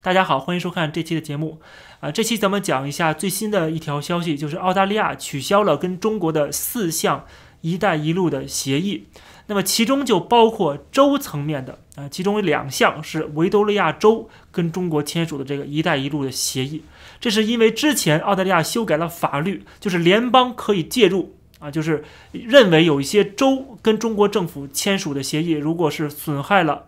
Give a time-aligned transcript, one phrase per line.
[0.00, 1.60] 大家好，欢迎收看这期的节目。
[1.98, 7.26] 啊，这期咱们讲一下最新的一条消息，就是澳大利亚取消了跟中国的四项
[7.62, 9.08] “一带一路”的协议。
[9.48, 16.84] 那么其中就包括州层面的啊，其中有两项是维多利亚州跟中国签署的这个“一带一路”的协议。
[17.18, 26.84] 这是因为之前澳大利亚修改了法律，就是联邦可以介入啊，就是认为有一些州跟中国政府签署的协议，如果是损害了。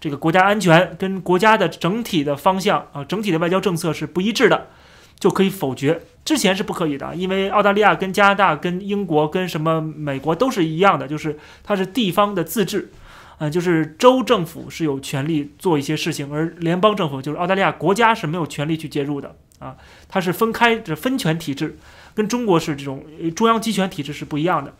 [0.00, 4.68] 这个国家安全跟国家的整体的方向啊，整体的外交政策是不一致的，
[5.18, 6.00] 就可以否决。
[6.24, 12.90] 之前是不可以的，因为澳大利亚跟加拿大、跟英国、跟什么美国都是一样的，就是它是地方的自治，
[13.38, 19.76] 呃，就是州政府是有权利做一些事情，而联邦政府就是澳大利亚国家是没有权利去介入的啊，
[20.08, 21.76] 它是分开的分权体制，
[22.14, 24.74] 跟中国是这种中央集权体制是不一样的。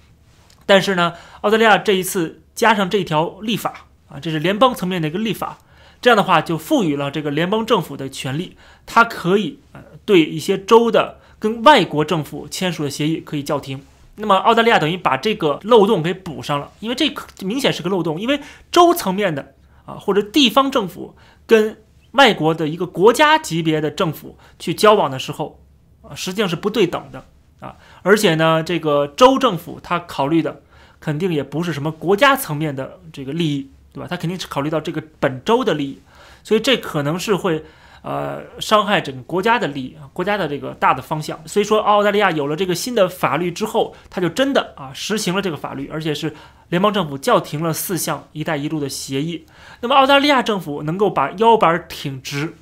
[0.64, 3.86] 但是呢，澳大利亚这一次加上这条立法。
[4.10, 5.58] 啊，这是联邦层面的一个立法，
[6.02, 13.80] 这样的话就赋予了这个联邦政府的权利，它可以呃对一些州的跟外国政府签署的协议可以叫停。
[14.16, 17.10] 那么澳大利亚等于把这个漏洞给补上了，因为这
[17.46, 19.54] 明显是个漏洞，因为州层面的
[19.86, 21.14] 啊或者地方政府
[21.46, 21.78] 跟
[22.10, 25.60] 外国的一个国家级别的政府去交往的时候
[26.02, 27.24] 啊，实际上是不对等的
[27.60, 30.60] 啊，而且呢，这个州政府他考虑的
[30.98, 33.70] 肯定也不是什么国家层面的这个利益。
[33.92, 34.06] 对吧？
[34.08, 36.00] 他肯定是考虑到这个本州的利益，
[36.44, 37.64] 所以这可能是会
[38.02, 41.38] 呃伤害整个国家的利益啊，国家的这个大的方向。
[41.46, 46.34] 所以说，澳大利亚有了这个新的法律之后，他就真的啊实行了这个法律，而且是
[46.68, 49.44] 联邦政府叫停了四项“一带一路”的协议。
[49.80, 52.54] 那么，澳大利亚政府能够把腰板挺直，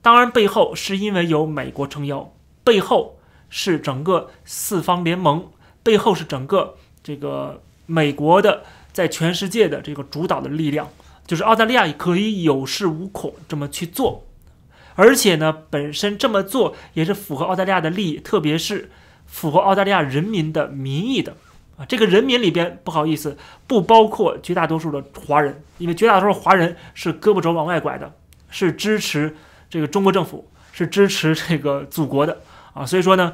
[0.00, 2.32] 当然背后是因为有美国撑腰，
[2.64, 3.18] 背后
[3.50, 5.46] 是整个四方联盟，
[5.82, 8.64] 背后是整个这个美国的。
[8.92, 10.88] 在全世界的这个主导的力量，
[11.26, 14.26] 就是澳大利亚可以有恃无恐这么去做，
[14.94, 18.90] 而且呢，本身这么做也是符合澳大利亚的利益，特别是
[19.26, 21.36] 符合澳大利亚人民的民意的
[21.76, 21.84] 啊。
[21.84, 28.12] 这个人民里边，不好意思，不包括绝大多数的华人，因为绝大多数华人是胳膊肘往外拐的，
[28.50, 29.36] 是支持
[29.68, 32.40] 这个中国政府，是支持这个祖国的
[32.74, 32.84] 啊。
[32.84, 33.32] 所以说呢。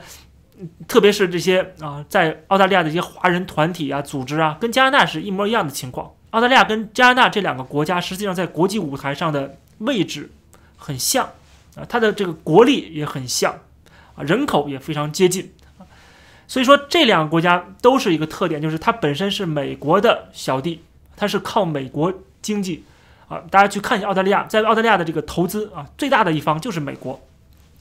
[0.88, 6.12] 特别是这些啊，在澳大利亚的一些华人团体啊、组织啊，跟加拿大是一模一样的情况。
[6.30, 10.30] 澳大利亚跟加拿大这两个国家，实际上在国际舞台上的位置
[10.76, 11.24] 很像
[11.76, 13.58] 啊，它的这个国力也很像
[14.14, 15.52] 啊，人口也非常接近
[16.48, 20.82] 所以说，这两个国家都是一个特点，就是它本身是美国的小弟，
[21.16, 22.84] 它是靠美国经济
[23.28, 23.42] 啊。
[23.50, 27.20] 大家去看一下澳大利亚，在澳大利亚的这个投资啊，最大的一方就是美国。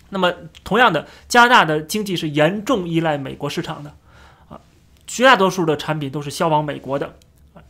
[0.09, 0.31] 那么，
[0.63, 3.91] 同样的，加拿大的经济是严重依赖美国市场的，
[4.47, 4.59] 啊，
[5.07, 7.16] 绝大多数的产品都是销往美国的，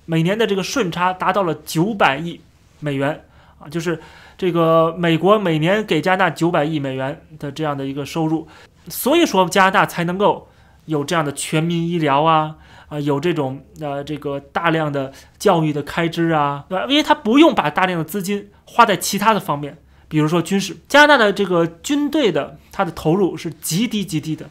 [0.05, 2.41] 每年的这个顺差达到了九百亿
[2.81, 3.25] 美元，
[3.57, 4.01] 啊，就是
[4.37, 8.47] 这个美国每年给加拿大九百亿美元的这样的一个收入，
[8.89, 10.49] 所以说加拿大才能够
[10.85, 12.57] 有这样的全民医疗啊，
[12.89, 16.85] 啊，有这种呃这个大量的教育的开支啊，对吧？
[16.89, 19.77] 因为它不用把大量的资金花在其他的方面。
[20.07, 24.49] 比如说军事，加拿大的这个军队的它的投入是极低极低的，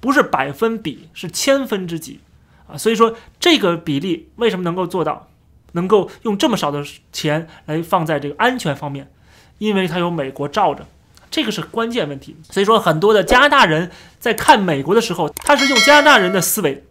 [0.00, 2.20] 不是百分比，是千分之几
[2.68, 2.76] 啊！
[2.76, 5.28] 所以说这个比例为什么能够做到，
[5.72, 9.10] 能够用这么少的钱来放在这个安全方面？
[9.58, 10.86] 因为它有美国罩着，
[11.30, 12.36] 这个是关键问题。
[12.50, 16.84] 所以说很多的加拿大人在看美国的时候，他是用加拿大人的思维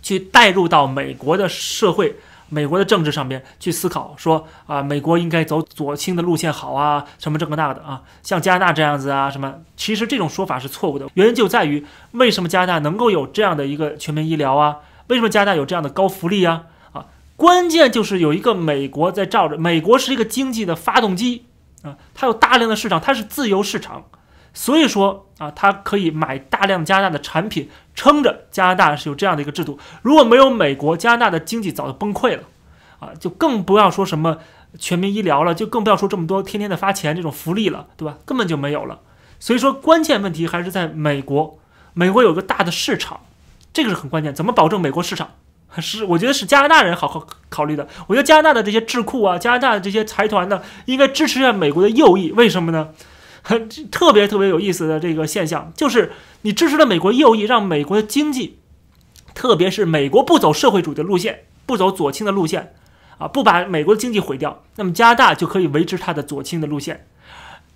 [0.00, 2.16] 去带入到美国的社会。
[2.48, 9.54] 美国的政治上边去思考，说啊，美国应该走左倾的路线好啊，什么这个那的啊，像加拿大这样子啊，什么？
[9.76, 11.08] 其实这种说法是错误的。
[11.14, 14.76] 原因就在于，为什么加拿大能够有这样的一个全民医疗啊？
[15.08, 16.64] 为什么加拿大有这样的高福利啊？
[16.92, 19.58] 啊，关键就是有一个美国在罩着。
[19.58, 21.46] 美国是一个经济的发动机
[21.82, 24.04] 啊，它有大量的市场，它是自由市场。
[24.56, 29.78] 所以说啊，他可以买大量加拿大的产品，撑着加拿大是有这样的一个制度。
[30.00, 32.44] 如果没有美国，加拿大的经济早就崩溃了，
[32.98, 34.38] 啊，就更不要说什么
[34.78, 38.16] 全民医疗了，就更不要说这么多天天的发钱这种福利了，对吧？
[38.24, 39.00] 根本就没有了。
[39.38, 41.58] 所以说，关键问题还是在美国。
[41.92, 43.20] 美国有个大的市场，
[43.74, 44.34] 这个是很关键。
[44.34, 45.32] 怎么保证美国市场？
[45.78, 47.86] 是我觉得是加拿大人好好考虑的。
[48.06, 52.32] 我觉得加拿大的这些智库啊，加拿大的这些财团呢，应该支持一下美国的右翼。
[52.32, 52.88] 为什么呢？
[53.48, 56.10] 很特别特别有意思的这个现象，就是
[56.42, 58.58] 你支持了美国右翼，让美国的经济，
[59.34, 62.74] 特别是美国不走社会主义的路线，不走左倾的路线，
[63.18, 67.06] 啊，不把美国的经济毁掉，那么加拿大就可以维持它的左倾的路线。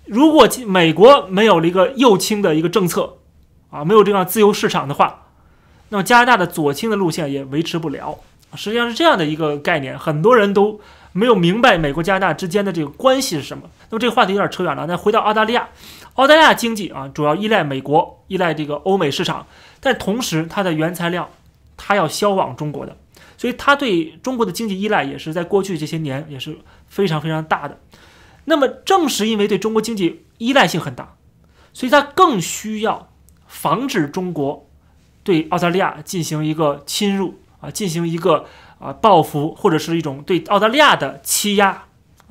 [0.07, 3.19] 如果美国没有了一个右倾的一个政策，
[3.69, 5.27] 啊，没有这样自由市场的话，
[5.87, 8.19] 那么加拿大的左倾的路线也维持不了。
[8.55, 10.81] 实际上是这样的一个概念，很多人都
[11.13, 13.69] 没有明白美国加拿大之间的这个关系是什么。
[13.91, 14.87] 那么这个话题有点扯远了。
[14.87, 15.69] 那回到澳大利亚，
[16.15, 19.45] 澳大利亚经济啊，主要依赖美国，依赖这个欧美市场，
[19.79, 21.29] 但同时它的原材料
[21.77, 22.97] 它要销往中国的，
[23.37, 26.57] 所以它对中国的经济依赖也是在过去这些年也是
[26.87, 27.77] 非常非常大的。
[28.45, 31.15] 那么正是因为对中国经济依赖性很大，
[31.73, 33.09] 所以它更需要
[33.45, 34.67] 防止中国
[35.23, 38.45] 对澳大利亚进行一个侵入啊，进行一个。
[38.81, 41.83] 啊，报复或者是一种对澳大利亚的欺压，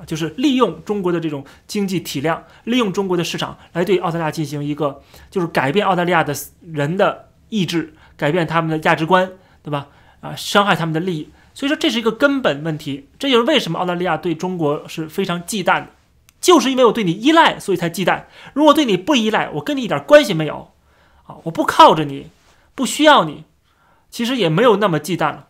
[0.05, 6.33] 就是利用中国的这种经济体量，利用中国的市场来对澳大利亚进行一个，就是改变澳大利亚的
[6.71, 9.31] 人的意志，改变他们的价值观，
[9.63, 9.87] 对吧？
[10.21, 11.29] 啊，伤害他们的利益。
[11.53, 15.87] 所以说这是一个根本问题，这就是为什么澳大利亚对中国是非常忌惮的，
[16.39, 18.23] 就是因为我对你依赖，所以才忌惮。
[18.53, 20.71] 如果对你不依赖，我跟你一点关系没有，
[21.23, 22.27] 啊，我不靠着你，
[22.73, 23.43] 不需要你，
[24.09, 25.47] 其实也没有那么忌惮了。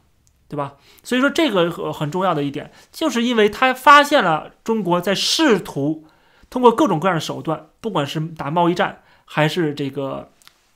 [0.51, 0.73] 对吧？
[1.01, 6.05] 所以说这个很重要的一点，就是因为他发现了中国在试图
[6.49, 10.29] 通过各种各样的手段，不管是打贸易战，还是这个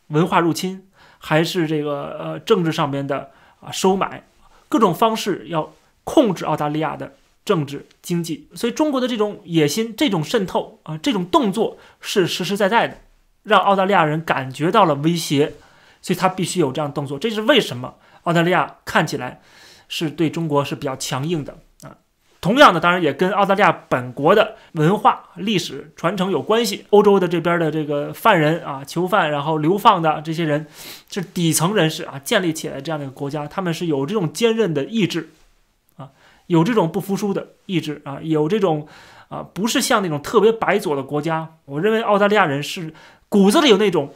[0.07, 0.87] 文化入侵，
[1.17, 4.23] 还是这个呃政治上面的啊收买，
[4.69, 5.73] 各种方式要
[6.05, 7.13] 控制澳大利亚的
[7.43, 8.47] 政治经济。
[8.55, 12.99] 所以中国的这种野心、这种渗透啊、这种动作是实实在在的，
[13.43, 15.51] 让澳大利亚人感觉到了威胁，
[16.01, 17.19] 所以他必须有这样动作。
[17.19, 19.41] 这是为什么澳大利亚看起来。
[19.87, 21.97] 是对中国是比较强硬的啊，
[22.41, 26.85] 同样的，当然也跟澳大利亚本国的文化历史传承有关系。
[26.91, 30.67] 欧洲的这边的这个犯人啊、囚犯，然后流放的这些人，
[31.09, 35.29] 是底层人士啊，建立起来这样的一个国家，他们是有这种坚韧的意志
[35.97, 36.09] 啊，
[36.47, 38.87] 有这种不服输的意志啊，有这种
[39.29, 41.55] 啊，不是像那种特别白左的国家。
[41.65, 42.93] 我认为澳大利亚人是
[43.27, 44.13] 骨子里有那种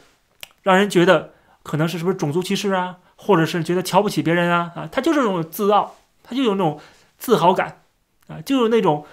[0.62, 2.96] 让人觉得可能是是不是种族歧视啊？
[3.16, 6.80] 或者是觉得瞧不起别人啊啊，他就是那种自傲，他就有那种
[7.18, 7.82] 自豪感
[8.28, 9.04] 啊，就有那种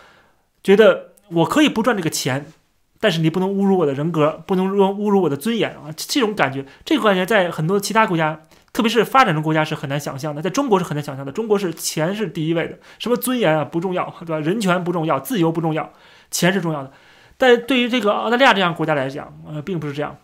[0.63, 2.45] 觉得我可以不赚这个钱，
[3.01, 8.39] 但是你不能侮辱我的人格，不能说侮辱我的尊严啊，这种感觉，这个感觉在很多其他国家，
[8.71, 11.31] 特别是发展中国家是很难想象的，在中国是很难想象的。
[11.33, 14.39] 中国是钱是第一位的，什么尊严啊不重要， 对吧？
[14.39, 15.91] 人权不重要，自由不重要，
[16.31, 16.93] 钱是重要的。
[17.37, 20.15] 但对于这个澳大利亚这样国家来讲，呃，并不是这样。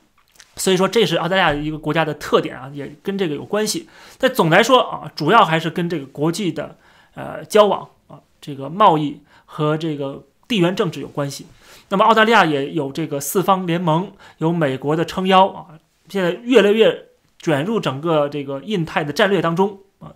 [0.56, 3.90] 所以说，这是澳大利亚一个国家的特点啊，也跟这个有关系。
[4.20, 6.78] 但总来说啊，主要还是跟这个国际的
[7.16, 11.48] 呃交往啊，这个贸易和这个地缘政治有关系。
[11.90, 15.66] 那么澳大利亚也有这个四方联盟，有美国的撑腰啊，
[16.08, 17.06] 现在越来越
[17.40, 20.14] 卷入整个这个印太的战略当中啊，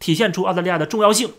[0.00, 1.30] 体现出澳大利亚的重要性。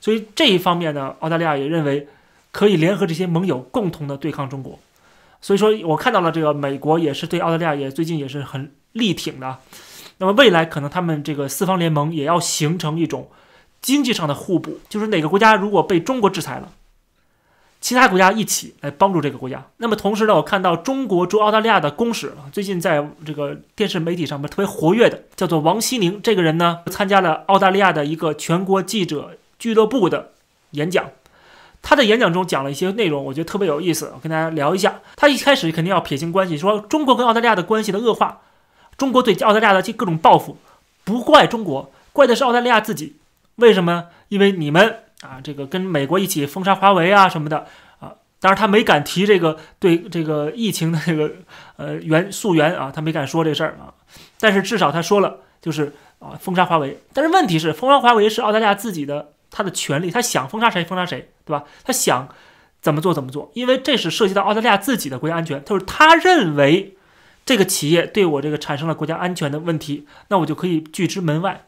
[0.00, 2.06] 所以这一方面呢，澳大利亚也认为
[2.52, 4.78] 可以联合这些盟友共同的对抗中国。
[5.40, 9.58] 所以说我看到了这个美国也是对澳大利亚也最近也是很力挺的，
[10.18, 13.30] 那么未来可能他们这个四方联盟也要形成一种
[13.80, 16.72] 经济上的互补，就是哪个国家如果被中国制裁了，
[17.80, 19.64] 其他国家一起来帮助这个国家。
[19.76, 30.32] 那么同时呢，我看到中国驻澳大利亚的公使最近在这个电视媒体上面特别活跃的，叫做王锡宁这个人呢，参加了澳大利亚的一个全国记者俱乐部的
[30.72, 31.10] 演讲。
[31.88, 34.98] 他在演讲中讲了一些内容，我觉得特别有意思，我跟大家聊一下。
[35.14, 38.40] 他一开始肯定要撇清关系，说中国跟澳大利亚的关系的恶化，
[38.98, 40.58] 中国对澳大利亚的各种报复，
[41.04, 43.14] 不怪中国，怪的是澳大利亚自己。
[43.54, 44.06] 为什么？
[44.30, 47.66] 因为你们啊，这个跟美国一起封杀华为啊什么的
[48.00, 48.14] 啊。
[48.40, 51.30] 当然他没敢提这个对这个疫情的这个
[51.76, 53.94] 呃源溯源啊，他没敢说这事儿啊。
[54.40, 56.98] 但是至少他说了，就是啊封杀华为。
[57.12, 59.28] 但是问题是，封杀华为是澳大利亚自己的。
[59.56, 61.64] 他的权利，他想封杀谁封杀谁，对吧？
[61.82, 62.28] 他想
[62.82, 65.64] 怎么做怎么做，因为这是涉及到澳大利亚自己的国家安全。
[65.64, 66.98] 就是他认为
[67.46, 71.64] 这个企业对我这个产生了国家安全的问题，那我就可以拒之门外。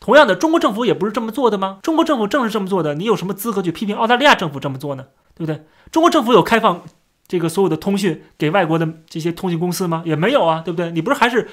[0.00, 1.78] 同样的，中国政府也不是这么做的吗？
[1.80, 5.06] 中国政府正是这么做的，你有什么资格去批评澳大利亚政府这么做呢？
[5.36, 5.64] 对不对？
[5.92, 6.82] 中国政府有开放
[7.28, 10.02] 这个所有的通讯给外国的这些通信公司吗？
[10.04, 10.90] 也没有啊，对不对？
[10.90, 11.48] 你不是还是？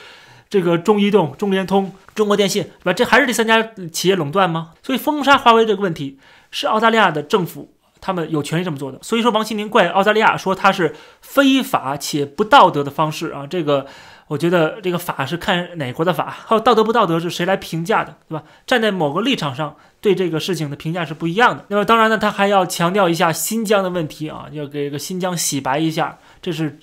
[0.49, 2.93] 这个中移动、中联通、中国电信，是吧？
[2.93, 3.61] 这还是这三家
[3.91, 4.71] 企业垄断吗？
[4.83, 6.19] 所以封杀华为这个问题
[6.51, 8.99] 是澳大利亚的政府他们有权利这么做的。
[9.01, 13.47] 所以说，王心凌怪澳大利亚说他是非法且不道德的方式啊。
[13.47, 13.87] 这个
[14.27, 18.43] 我觉得这个法是看哪国的法，还有道德不道德是谁来评价的，对吧？
[18.67, 21.65] 站在某个立场上对这个事情的评价是不一样的。
[21.69, 26.79] 那么当然呢，他还要强调一下新疆的问题啊，要给个新疆洗白一下，这是。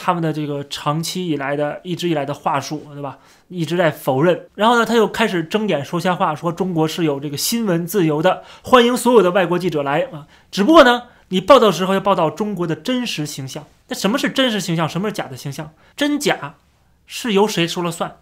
[0.00, 3.18] 他们的这个长期以来的、一直以来的话术，对吧？
[3.48, 4.46] 一直在否认。
[4.54, 10.28] 然后呢，他又开始睁眼说瞎话，说中国是有这个新闻自由的，欢迎所有的外国记者来啊。
[10.52, 13.64] 只不过呢，你报道时候要报道中国的真实形象。
[13.88, 14.88] 那什么是真实形象？
[14.88, 15.72] 什么是假的形象？
[15.96, 16.54] 真假
[17.06, 18.18] 是由谁说了算？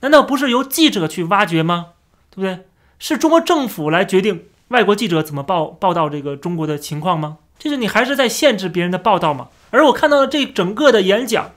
[0.00, 1.90] 难道不是由记者去挖掘吗？
[2.30, 2.66] 对不对？
[2.98, 7.38] 是中国政府来决定外国记者怎么报报道这个中国的情况吗？
[7.56, 9.48] 这是你还是在限制别人的报道吗？
[9.74, 11.50] 而我看到的这整个的演讲，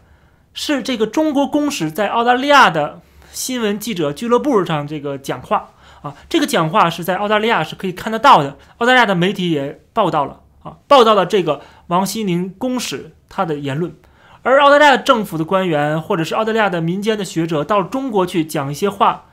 [0.51, 2.99] 是这个中国公使在澳大利亚的
[3.31, 5.69] 新闻记者俱乐部上这个讲话
[6.01, 13.95] 啊，这个讲话是在澳大利亚是可以看得到的，澳大利亚的媒体也报道了啊，报道了这个王锡宁公使他的言论。
[14.41, 19.25] 而澳大利亚政府的官员或者是澳大利亚的民间的学者到中国去讲一些话，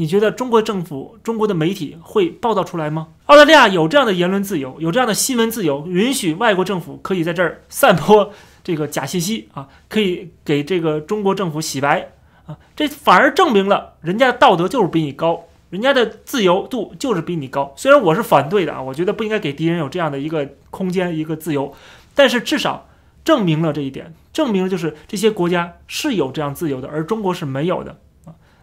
[0.00, 3.08] 你觉得中国政府、中国的媒体会报道出来吗？
[3.26, 8.32] 澳大利亚有这样的言论自由，有这样的新闻自由，允许外国政府可以在这儿散播
[8.64, 12.12] 这个假信息啊，可以给这个中国政府洗白
[12.46, 17.74] 啊，这反而证明了人家的道德就是比你高，人家的自由度就是比你高。
[17.76, 21.74] 虽然我是反对的啊，我觉得不应该给敌人有这样的一个空间、一个自由，
[22.14, 22.86] 但是至少。
[23.22, 27.98] 证明了这一点，证明了就是这些国家是有这样自由的，而中国是没有的。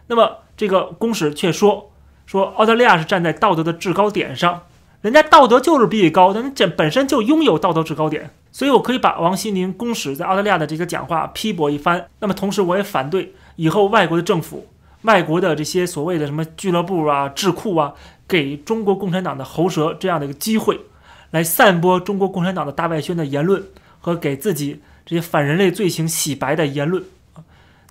[0.08, 1.90] 那么这个公使却说
[2.26, 4.64] 说澳大利亚是站在道德的制高点上，
[5.00, 12.06] 人家道德就是比你高，人这本身就拥有道德制高点，所以我可以把王心凌公使在澳大利亚的这个讲话批驳一番。
[12.18, 14.66] 那么同时我也反对以后外国的政府、
[15.02, 17.94] 外国的这些所谓的什么俱乐部啊、智库啊，
[18.26, 20.80] 给中国共产党的喉舌这样的一个机会，
[21.30, 23.62] 来散播中国共产党的大外宣的言论。
[24.00, 27.02] 和给自己这些反人类罪行洗白的言论，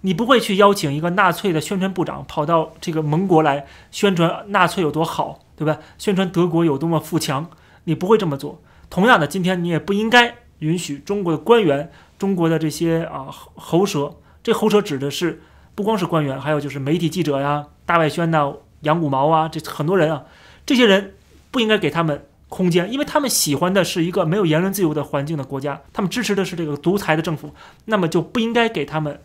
[0.01, 5.79] 你不会去邀请一个纳粹的宣传部长跑到这个盟国来宣传纳粹有多好，对吧？
[5.97, 7.49] 宣传德国有多么富强，
[7.85, 8.61] 你不会这么做。
[8.89, 15.41] 同样的，今天你也不应该允许中国的官员、中国的这些啊喉舌，这喉舌指的是
[15.75, 20.25] 不光是官员，还有就是媒体记者呀、大外宣呐、养五毛啊，这很多人啊，
[20.65, 21.15] 这些人
[21.51, 22.23] 不应该给他们。
[22.49, 29.19] 空间，因为他们喜欢的是一个没有言论自由的环境的国家，他们支持的是这个独裁的政府，那么就不应该给他们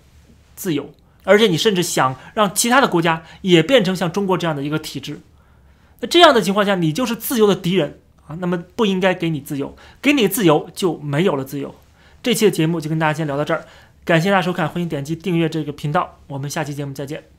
[0.63, 0.93] 自由。
[1.25, 5.21] 而且你甚至想让其他的国家也变成像中国这样的一个体制，
[6.01, 8.37] 那这样的情况下，你就是自由的敌人啊！
[8.41, 11.75] 那么不应该给你自由，给你自由就没有了自由。
[12.23, 13.65] 这期的节目就跟大家先聊到这儿，
[14.05, 17.32] 感谢大家收看，欢迎点击订阅这个频道，我们下期节目再见。